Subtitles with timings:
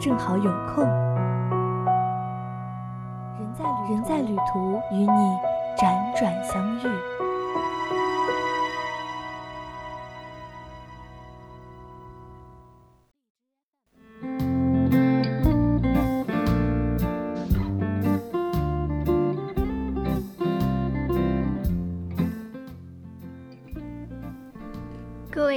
[0.00, 0.82] 正好有空。
[3.90, 5.38] 人在旅途，与你
[5.76, 7.29] 辗转相遇。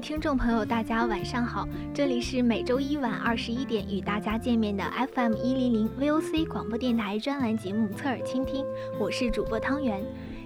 [0.00, 8.64] 听众朋友，大家晚上好，这里是每周一晚二十一点与大家见面的 FM 一零零 VOC 广播电台专栏节目《侧耳倾听》，
[9.00, 10.00] 我是主播汤圆。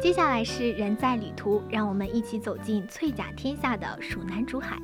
[0.00, 4.78] 接下来是人在旅途，让我们一起走进翠甲天下的蜀南竹海。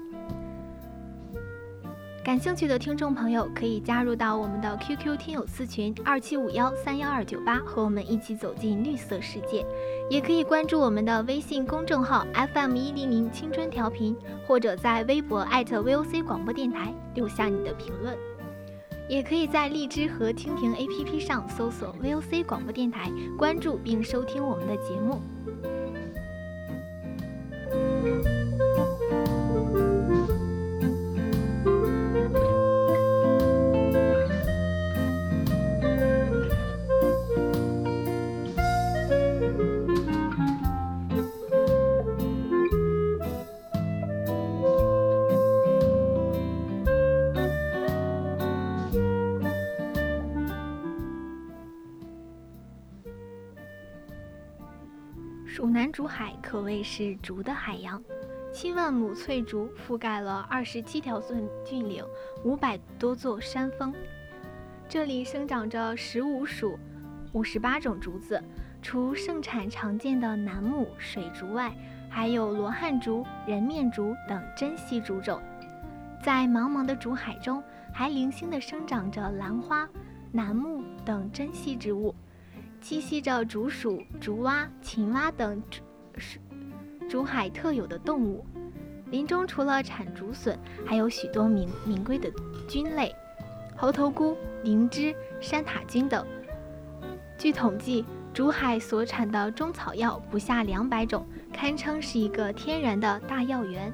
[2.23, 9.65] 感兴趣的听众朋友可以加入到我们的 QQ 听友四群二七五幺三幺二九八，和我们一起走进绿色世界。
[10.11, 14.15] 也可以关注我们的微信公众号 FM 一零零青春调频，
[14.47, 18.15] 或者在微博 @VOC 广播电台留下你的评论。
[19.09, 25.21] 也可以在荔枝和蜻蜓 APP 上搜索 VOC 广播电台，关注并收听我们的节目。
[55.61, 58.03] 蜀南竹海可谓是竹的海洋，
[58.51, 62.03] 七万亩翠竹覆盖了二十七条峻峻岭，
[62.43, 63.93] 五百多座山峰。
[64.89, 66.79] 这里生长着十五属、
[67.35, 68.43] 五十八种竹子，
[68.81, 71.71] 除盛产常见的楠木、水竹外，
[72.09, 75.39] 还有罗汉竹、人面竹等珍稀竹种。
[76.23, 79.87] 在茫茫的竹海中，还零星地生长着兰花、
[80.33, 82.15] 楠木等珍稀植物。
[82.83, 85.83] 栖息着竹鼠、竹蛙、青蛙等竹
[87.09, 88.45] 竹海特有的动物。
[89.11, 92.31] 林中除了产竹笋，还有许多名名贵的
[92.69, 93.15] 菌类，
[93.77, 96.25] 猴头菇、灵芝、山塔菌等。
[97.37, 103.93] 据统计，竹海所产的中草药不下两百种，堪称是一个天然的大药园。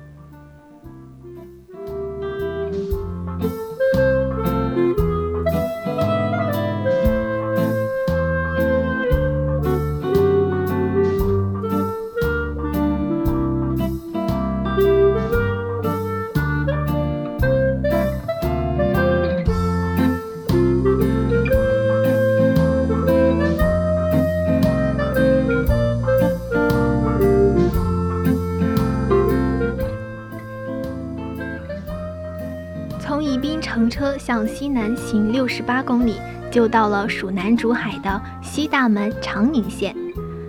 [34.26, 36.16] 向西南行六十八公里，
[36.50, 39.94] 就到了蜀南竹海的西大门长宁县。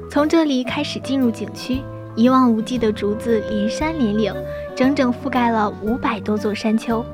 [0.09, 1.79] 从这里开始进入景区，
[2.16, 4.33] 一望无际的竹子连山连岭，
[4.75, 7.05] 整整覆盖了五百多座山丘。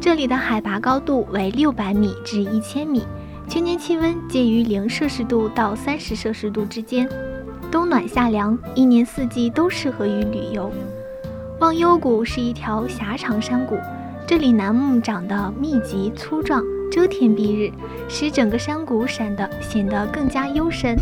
[0.00, 3.06] 这里的海拔高度为六百米至一千米，
[3.48, 7.08] 全年气温介于零摄氏度到三十摄氏度之间，
[7.70, 10.68] 冬暖夏凉，一年四季都适合于旅游。
[11.60, 13.78] 忘忧谷是一条狭长山谷。
[14.26, 17.72] 这里楠木长得密集粗壮，遮天蔽日，
[18.08, 20.96] 使整个山谷闪得显得更加幽深。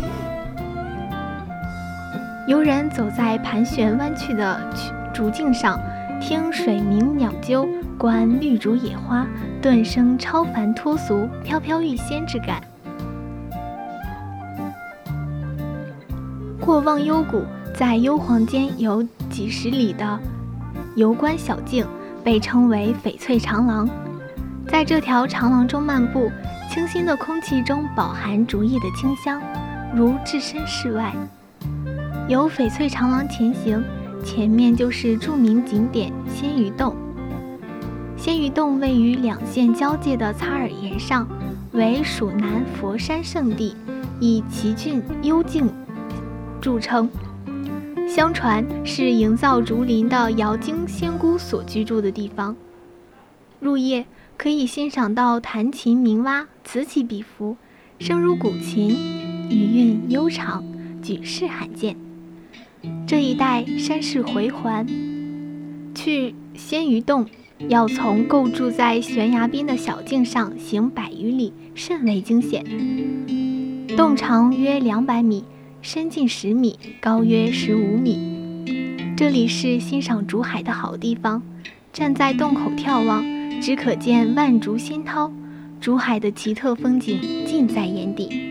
[2.47, 4.59] 游人走在盘旋弯曲的
[5.13, 5.79] 竹径上，
[6.19, 7.69] 听水鸣鸟啾，
[7.99, 9.27] 观绿竹野花，
[9.61, 12.59] 顿生超凡脱俗、飘飘欲仙之感。
[16.59, 17.43] 过忘忧谷，
[17.75, 20.19] 在幽篁间有几十里的
[20.95, 21.85] 游观小径。
[22.23, 23.89] 被称为翡翠长廊，
[24.67, 26.31] 在这条长廊中漫步，
[26.71, 29.41] 清新的空气中饱含竹叶的清香，
[29.95, 31.13] 如置身事外。
[32.27, 33.83] 由翡翠长廊前行，
[34.23, 36.95] 前面就是著名景点鲜鱼洞。
[38.15, 41.27] 鲜鱼洞位于两县交界的擦耳岩上，
[41.71, 43.75] 为蜀南佛山圣地，
[44.19, 45.67] 以奇峻幽静
[46.61, 47.09] 著称。
[48.09, 52.55] 相传是营造竹林的瑶京仙姑所居住的地方。
[53.59, 54.03] 入夜，
[54.35, 57.55] 可以欣赏到弹琴鸣蛙，此起彼伏，
[57.99, 58.97] 声如古琴，
[59.47, 60.63] 余韵悠长，
[61.03, 61.95] 举世罕见。
[63.05, 64.87] 这一带山势回环，
[65.93, 67.27] 去仙鱼洞
[67.67, 72.65] 要从构筑在悬崖边的小径上行百余里，甚为惊险。
[73.95, 75.43] 洞长约两百米，
[75.81, 78.19] 深近十米，高约十五米。
[79.15, 81.41] 这里是欣赏竹海的好地方。
[81.93, 83.23] 站在洞口眺望，
[83.61, 85.31] 只可见万竹新涛，
[85.79, 88.48] 竹海的奇特风景尽在眼底。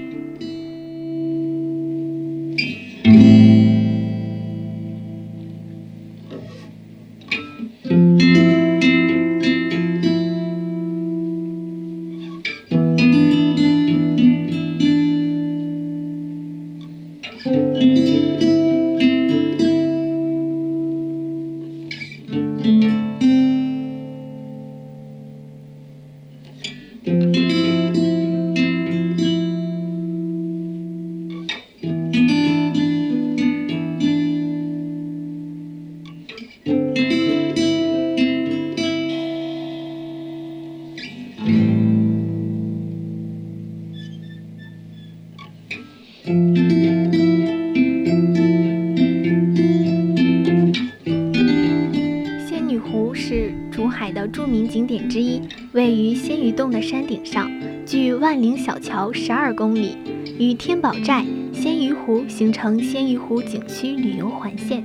[54.31, 55.41] 著名景点之一，
[55.73, 57.51] 位于仙鱼洞的山顶上，
[57.87, 59.97] 距万灵小桥十二公里，
[60.39, 64.85] 与天宝寨、仙鱼湖形成仙鱼湖景区旅游环线。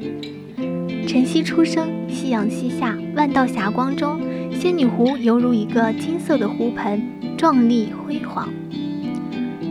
[1.07, 4.19] 晨曦初升，夕阳西下，万道霞光中，
[4.51, 7.01] 仙女湖犹如一个金色的湖盆，
[7.37, 8.49] 壮丽辉煌。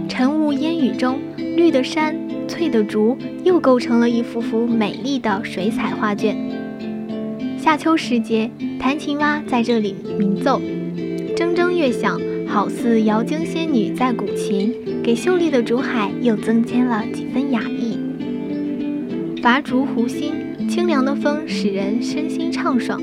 [0.09, 2.15] 晨雾烟雨中，绿的山、
[2.47, 6.37] 翠的竹，又构成了一幅幅美丽的水彩画卷。
[7.63, 10.61] 夏秋时节，弹琴蛙在这里鸣奏，
[11.37, 18.01] 铮铮乐响，好似瑶京仙女在古琴，给秀丽的竹海又增添了几分雅意。
[19.41, 20.33] 伐竹湖心，
[20.69, 23.01] 清凉的风使人身心畅爽。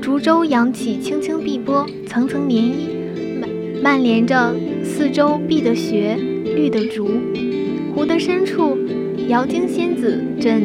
[0.00, 3.50] 竹舟扬起轻轻碧波，层层涟漪，蔓
[3.82, 4.54] 蔓连着
[4.84, 6.16] 四周碧的雪，
[6.54, 7.10] 绿的竹。
[7.92, 8.78] 湖的深处。
[9.32, 10.60] 瑶京仙子正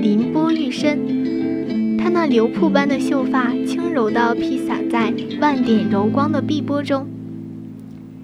[0.00, 7.04] 临波欲身，她那流瀑般的秀发轻柔地披洒在万点柔光的碧波中，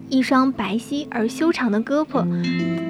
[0.08, 2.24] 一双白皙而修长的胳膊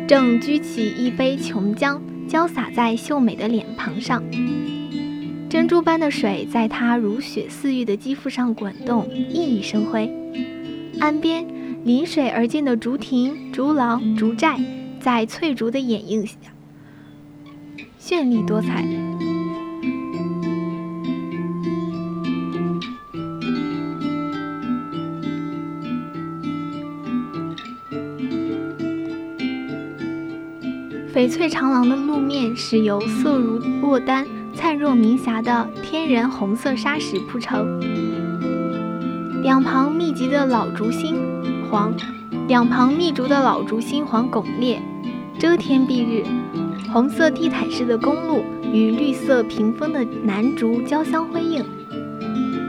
[0.07, 4.23] 正举起一杯琼浆，浇洒在秀美的脸庞上。
[5.49, 10.13] 珍珠般的水在她如雪似玉的肌肤上滚动，熠熠生辉。
[11.01, 11.47] 岸边
[11.85, 14.61] 临水而建的竹亭、竹廊、竹寨，
[15.01, 16.37] 在翠竹的掩映下。
[18.11, 18.83] 绚丽多彩。
[31.13, 37.79] 翡翠长廊的路面是由色如落丹、灿若明霞的天然红色砂石铺成，
[39.43, 41.15] 两旁密集的老竹心
[41.71, 41.93] 黄，
[42.47, 44.81] 两旁密竹的老竹心黄拱列，
[45.39, 46.25] 遮天蔽日。
[46.91, 48.43] 红色地毯式的公路
[48.73, 51.63] 与绿色屏风的楠竹交相辉映，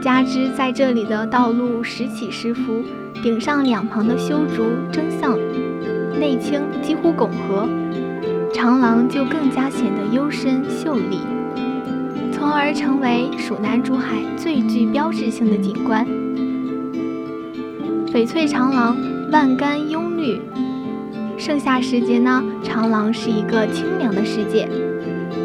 [0.02, 2.82] 加之在这里的道路时起时伏，
[3.22, 5.38] 顶上两旁的修竹争向
[6.18, 7.66] 内倾，几乎拱合，
[8.52, 11.20] 长廊就更加显得幽深秀丽，
[12.30, 16.06] 从而成为蜀南竹海最具标志性的景观。
[18.06, 18.96] 翡翠长廊，
[19.32, 20.40] 万竿拥绿。
[21.40, 24.68] 盛夏时节呢，长廊是一个清凉的世界，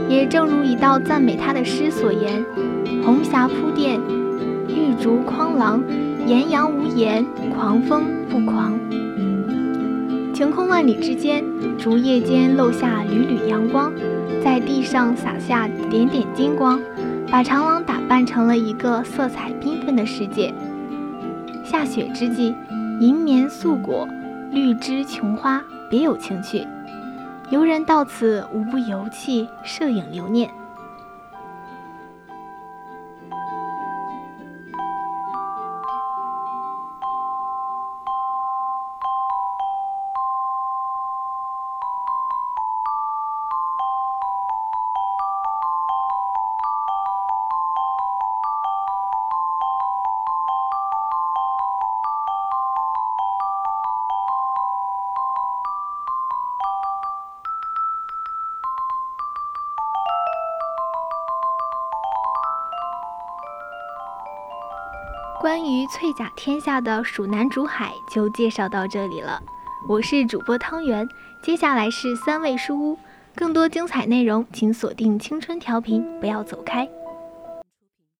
[0.09, 2.45] 也正如一道赞美他的诗所言
[3.05, 3.97] ：“红霞铺垫，
[4.67, 5.81] 玉竹匡廊，
[6.27, 7.25] 艳阳无言，
[7.55, 8.77] 狂风不狂。”
[10.35, 11.41] 晴空万里之间，
[11.77, 13.89] 竹叶间漏下缕缕阳光，
[14.43, 16.77] 在地上洒下点点金光，
[17.31, 20.53] 把长廊打扮成了一个色彩缤纷的世界。
[21.63, 22.53] 下雪之际，
[22.99, 24.05] 银棉素裹，
[24.51, 25.63] 绿枝琼花。
[25.89, 26.68] 别有情趣，
[27.50, 30.50] 游人到此无不游憩、摄影留念。
[65.45, 69.39] 关于翠甲天下的蜀南竹海就介绍到这里了。
[69.87, 71.07] 我是主播汤圆，
[71.43, 72.97] 接下来是三味书屋，
[73.35, 76.89] 更多精彩内容请锁定青春调频，不要走开。